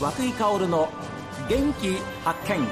[0.00, 0.88] 和久井薫の
[1.46, 2.66] 元気発見。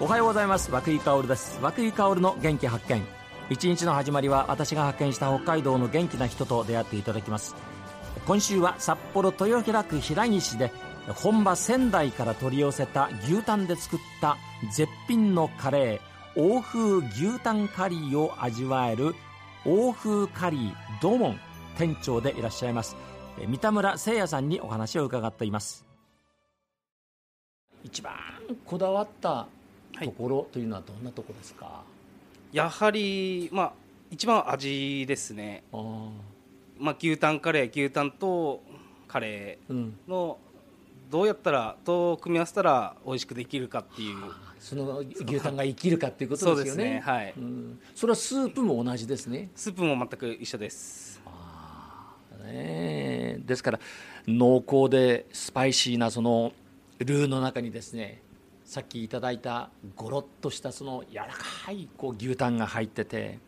[0.00, 0.72] おはようございます。
[0.72, 1.60] 和久井薫です。
[1.62, 3.06] 和久井薫の元気発見。
[3.50, 7.54] 一日の始まりは私が発見した北海道の元気な人と出会っていただきます。
[8.26, 10.72] 今週は札幌豊平区平岸で
[11.06, 14.38] 本場仙台から取り寄せた牛タンで作った
[14.72, 16.50] 絶品のカレー。
[16.56, 19.14] 欧風牛タンカリーを味わえる
[19.66, 21.40] 欧風カリードモン
[21.78, 22.96] 店長でいらっしゃいます
[23.46, 25.84] 三田村誠也さんにお話を伺っています。
[27.82, 28.14] 一番
[28.64, 29.46] こだわった
[30.02, 31.82] ところというのはどんなところですか、は
[32.52, 33.72] い、やはり、まあ、
[34.10, 35.64] 一番味ですね。
[36.78, 38.62] まあ、牛タンカレー牛タンと
[39.06, 40.38] カレーの、
[41.14, 44.16] どうやったらどう組み合わせたら美味しくできるかっていう。
[44.58, 46.94] その牛タンが生きるかっていうことですよね。
[46.94, 49.48] ねはい、うん、それはスープも同じですね。
[49.54, 51.22] スープも全く一緒です。
[51.24, 53.80] あね、ですから
[54.26, 56.52] 濃厚でスパイシーなその
[56.98, 58.20] ルーの中にですね
[58.64, 63.38] さっきいただいたゴロッとしたその柔らかいこう牛タンが入ってて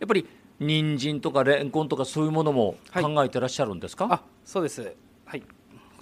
[0.00, 0.26] やっぱり
[0.58, 4.94] 人参とかレンコンとかそういうものも考えてらっしゃるんですか、はい、あそうです。
[5.26, 5.42] はい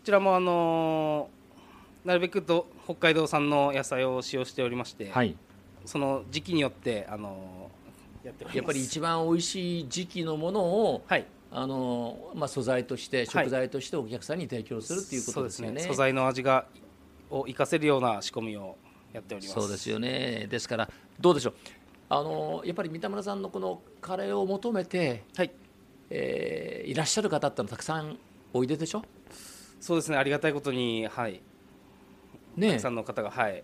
[0.00, 5.36] こちらもあのーなるべくと北海道産の野菜を使用しておりまして、はい、
[5.84, 7.70] その時期によってあの
[8.24, 15.74] やってやっぱり一番美味しい時期のものを、はい、あのまあ、素材として食材としてお客さんに提供するっていうことですよね。
[15.74, 16.64] ね、素材の味が
[17.30, 18.78] を生かせるような仕込みを
[19.12, 19.60] やっております。
[19.60, 20.46] そうですよね。
[20.48, 20.88] ですから
[21.20, 21.54] どうでしょう。
[22.08, 25.50] あのやっぱり三田村さんのこのカレーを求めて、はい。
[26.08, 28.16] えー、いらっしゃる方ってのたくさん
[28.54, 29.04] おいででしょ？
[29.80, 31.40] そうですねありがたいことにはい。
[32.56, 33.62] ね、たくさんの方が、はい、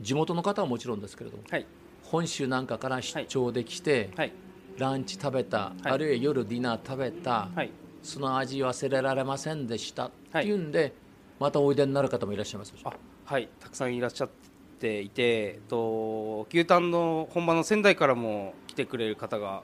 [0.00, 1.66] 地元の方はもちろんですけれども、はい、
[2.04, 4.32] 本州なんかから出張できて、はい、
[4.78, 7.48] ランチ食べた、あるいは夜ディナー食べた、
[8.02, 10.92] その味忘れられませんでしたっていうんで、
[11.40, 12.72] またおいでになる方もいらっしゃいます
[13.24, 13.48] はい。
[13.58, 14.28] たくさんいらっしゃっ
[14.78, 19.62] ていてと牛タンの本場の仙台からも来てくれる方が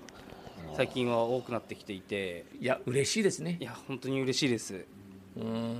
[0.76, 2.46] 最近は多くなってきていて。
[2.60, 3.58] いや嬉しいですね。
[3.60, 4.84] いや本当に嬉しいです
[5.38, 5.76] うん。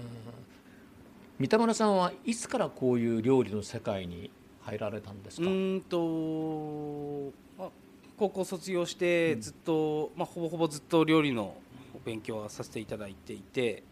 [1.39, 4.31] 三田村さんはいつからこういう料理の世界に
[4.63, 5.47] 入られたんですか？
[5.47, 7.71] うんと、まあ、
[8.17, 11.57] 高校卒業してずっと、うん、まあ、ほぼほぼずっと料理の
[12.05, 13.85] 勉強はさせていただいていて、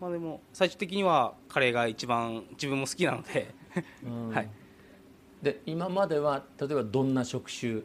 [0.00, 3.54] まあ、でも最終的にはカレーが一番自分も好きなので。
[4.32, 4.48] はい、
[5.42, 7.82] で今までは例えばどんな職種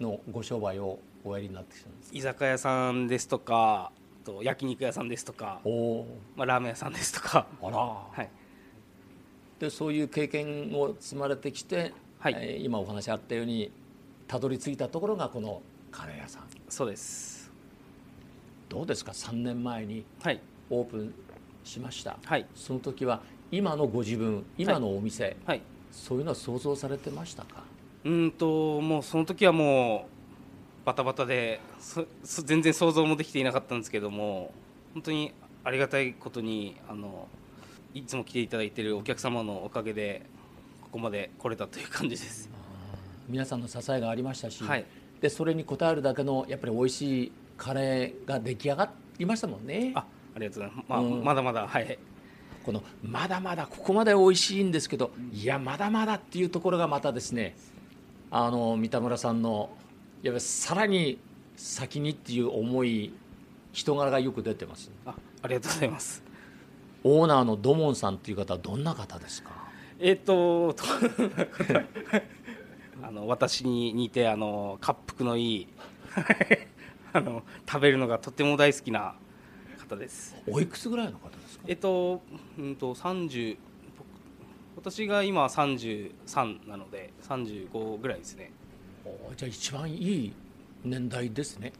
[0.00, 2.18] のご商売をおやりになってきたんですか？
[2.18, 3.92] 居酒屋さんですとか
[4.24, 5.60] と焼肉屋さんですとか、
[6.34, 7.46] まあ、ラーメン屋さんですとか。
[7.62, 8.28] あら、はい、
[9.58, 12.36] でそういう経験を積まれてきて、はい。
[12.38, 13.70] えー、今お話あったように
[14.26, 16.42] たどり着いたところがこのカレー屋さん。
[16.68, 17.52] そうです。
[18.68, 20.04] どうですか？3年前に
[20.70, 21.14] オープン
[21.62, 23.20] しました、はい、その時は
[23.52, 25.34] 今のご自分今のお店、はい。
[25.46, 25.62] はい、
[25.92, 27.62] そういうのは想像されてましたか？
[28.04, 30.13] うんともうその時はもう
[30.84, 31.60] バタバタで
[32.22, 34.52] 全然想像もできていなかったんですけども
[34.92, 35.32] 本当に
[35.64, 37.28] ありがたいことにあの
[37.94, 40.22] いつも来ていただいているお客様のおかげで
[40.82, 42.50] ここまで来れたという感じです。
[43.28, 44.84] 皆さんの支えがありましたし、はい、
[45.20, 49.92] でそれに応えるだけのやっぱり美味しいカレーが出来上がりましたもんね。
[49.94, 50.00] あ
[50.34, 51.98] ありがとうございます、まあ、うん、まだまだはい。
[52.64, 57.54] このまだまだここまで美味しいんですけどいやまだまだっていうところがまたですね
[58.30, 59.70] あの三田村さんの
[60.24, 61.18] やっぱさらに
[61.56, 63.12] 先にっていう思い
[63.72, 66.22] 人柄がよく出てますあありがとうございます。
[67.04, 69.50] オーナーの土門さんっていう方はどんな方ですか？
[70.00, 70.74] えっ、と
[73.02, 75.68] あの私に似てあの滑腹のいい
[77.12, 79.16] あの食べるのがとても大好きな
[79.78, 80.34] 方です。
[80.46, 81.64] おいくつぐらいの方ですか？
[81.68, 82.22] えっ、と
[82.58, 83.58] うんと30
[84.76, 88.50] 私が今33なので35ぐらいですね
[89.36, 89.94] じゃあ一番い
[90.26, 90.32] い
[90.84, 91.72] 年代ですね。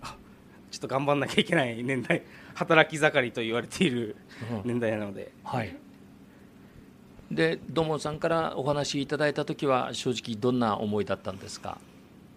[0.70, 2.22] ちょっと頑張んなきゃいけない年代。
[2.54, 4.16] 働き盛りと言われている
[4.64, 5.76] 年代なので、うん、はい。
[7.30, 11.78] で土門さんからお話しいただいた時は正直どんな思いだったんですか？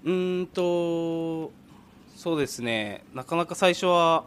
[0.04, 1.52] うんと
[2.16, 3.04] そうですね。
[3.14, 4.26] なかなか最初は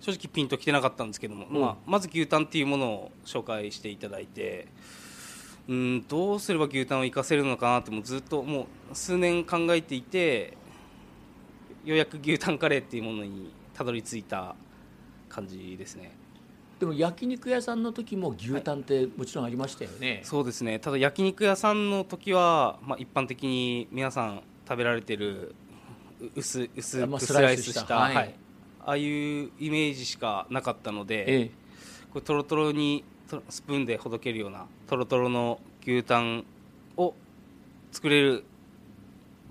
[0.00, 4.68] 正直ピンときてなかったんですけども、うん、まあ、まず牛タンっていうものを紹介していただいて
[5.68, 10.56] うんどうすれば牛タンを生かせるのかなってもうずっともう数年考えていて
[11.84, 14.54] ようやく牛タンカレーっていうものにたどり着いた
[15.28, 16.16] 感じですね。
[16.78, 20.78] でも焼肉屋さんの時も牛タンってもちろんありましたよね、はい、そうですね。
[20.78, 25.54] ただ焼肉屋さんの時は、まあ、一般的に皆さん食べられてる
[26.20, 28.14] う薄薄くスライスしたしたはい。
[28.14, 28.34] はい。
[28.84, 31.50] ああいうイメージしかなかったので、ええ。
[32.12, 33.15] これトロトロにと
[33.48, 36.44] スプーンでほどけるようなトロトロの牛タン
[36.96, 37.14] を
[37.92, 38.44] 作れる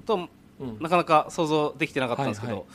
[0.06, 0.30] と
[0.60, 0.78] うん。
[0.80, 2.66] なかなか想像できてなかったんですけど、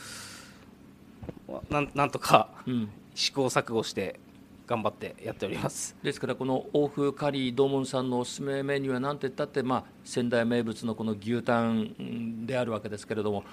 [1.69, 2.89] なんなんとかうん。
[3.13, 4.19] 試行錯誤して
[4.67, 5.97] 頑張ってやっております。
[6.01, 13.43] ですからこの欧風カリー道門さんのおすすめメニューは何て言ったって、まあ、仙台名物のこの牛タンうんであるわけですけれども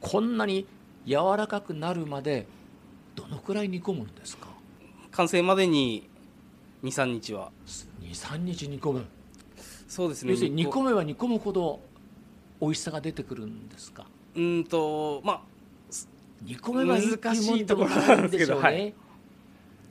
[0.00, 0.64] こんなに
[1.06, 2.46] 柔らかくなるまで
[3.16, 4.46] どのくらい煮込むんですか？
[5.10, 6.08] 完成までに
[6.82, 7.50] 23日は。
[8.02, 9.04] 23日煮込む
[9.88, 10.30] そうですね。
[10.32, 11.80] 要するに煮込めば煮込むほど
[12.60, 14.06] 美味しさが出てくるんですか？
[14.34, 15.40] うーんとまあ
[16.42, 18.94] 煮込めばいいっていうもんでもないんでしょうね、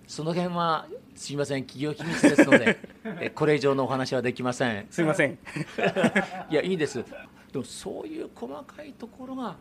[0.08, 1.64] その辺はすみません。
[1.66, 2.78] 企業秘密ですので
[3.22, 4.88] えこれ以上のお話はできません。
[4.90, 5.38] すいません。
[6.50, 7.04] いやいいです。
[7.52, 9.58] でもそういう細かいところが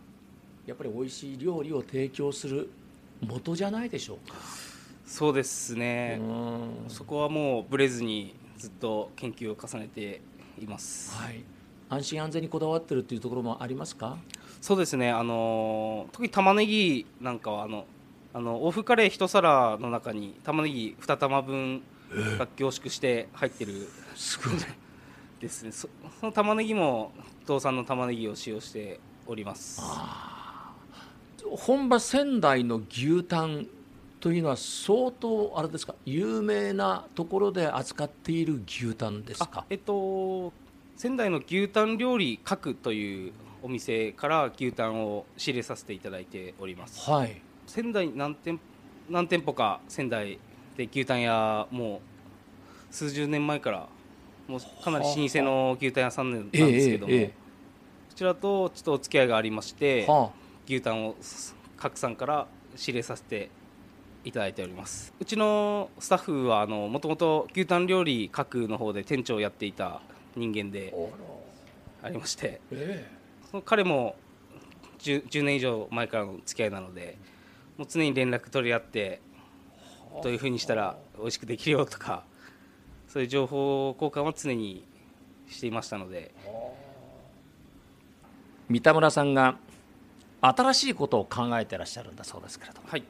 [0.66, 2.70] やっぱり美味しい料理を提供する
[3.20, 4.36] 元じゃないでしょうか、
[5.08, 6.84] そうですね、うん。
[6.88, 10.20] そこはもうブレずにずっと研究を重ねて
[10.60, 11.43] います、はい。
[11.88, 14.19] 安心安全にこだわってるっていうところもありますか？
[14.60, 15.10] そうですね。
[15.10, 17.87] あのー特に玉ねぎなんかはあの
[18.34, 21.82] あの欧風カレー一皿の中に玉ねぎ2玉分
[22.38, 24.58] が凝縮して入ってるすごい。
[25.40, 25.72] ですね。
[25.72, 25.88] そ
[26.20, 27.12] その玉ねぎも
[27.46, 29.81] 道産の玉ねぎを使用しております。
[31.56, 33.69] 本場仙台の牛タン
[34.20, 35.94] というのは相当あれですか？
[36.04, 39.48] 有名なところで扱っている牛タンですか？
[39.54, 40.52] あえっと
[40.96, 43.32] 仙台の牛タン料理閣という
[43.62, 47.08] お店から牛タンを仕入れさせていただいております。
[47.08, 47.40] はい。
[47.66, 48.58] 仙台何店
[49.08, 50.38] 何店舗か仙台
[50.76, 52.00] で牛タン屋も
[52.90, 53.88] う数十年前から
[54.48, 57.34] もうかなり老舗の牛タン屋さんなんですけども、ええええ
[58.08, 60.32] こちらとちょっとお付き合いがありまして、は
[60.66, 61.14] 牛タンを
[61.76, 63.48] 各さんから仕入れさせて
[64.24, 65.14] いただいております。
[65.18, 70.00] うちのスタッフはもともと牛タン料理各の方で店長をやっていた
[70.36, 70.94] 人間で
[72.02, 73.10] あありましてえ
[73.50, 74.16] その彼も
[74.98, 77.16] 10, 10年以上前からの付き合いなので
[77.76, 79.20] もう常に連絡取り合って
[80.22, 82.24] どういうふうにしたら美味しくできるよとか
[83.08, 84.84] そういう情報交換は常に
[85.48, 86.34] していましたので。
[88.68, 89.56] 三田村さんが
[90.42, 92.88] 新しいことを考えてらっしゃるんだそうですけれども。
[92.88, 93.02] はい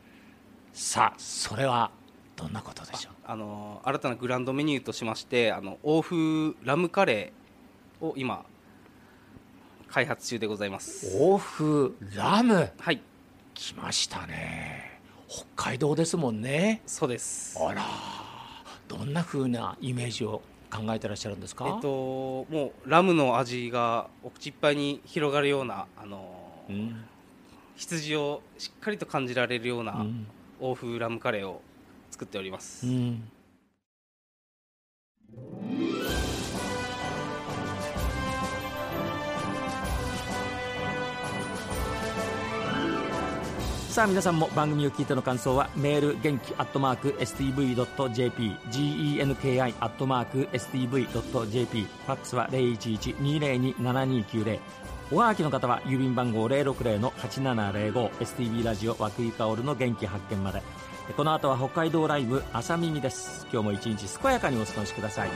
[0.73, 1.91] さあそれは
[2.37, 3.12] どんなことでしょう？
[3.26, 8.44] あの新たなグランドメニューとしましてあの欧風ラムカレーを今
[9.88, 11.17] 開発中でございます。
[11.19, 12.70] 欧風ラム？
[12.79, 13.00] はい。
[13.55, 15.00] 来ましたね。
[15.29, 16.81] 北海道ですもんね。
[16.87, 17.59] そうです。
[17.61, 17.82] あら。
[18.87, 27.05] どんな風なイメージを考えてらっしゃるんですか、えっともうラムの味がお口いっぱいに広がるようなあのうん。
[27.76, 30.26] 羊をしっかりと感じられるようなうん
[30.60, 31.62] 欧風ラムカレーを
[32.10, 33.31] 作っております、うん。
[43.99, 54.60] さあ皆さんも番組を聞いての感想はメール元気アットマーク STV.jp genki アットマーク STV.jp ファックスは011-202-7290
[55.10, 60.62] おはがきの方は郵便番号060-8705 STB ラジオ和久井薫の元気発見まで。
[61.17, 63.46] この後は北海道ライブ朝耳です。
[63.50, 65.31] 今日も一日健やかにお過ごしください。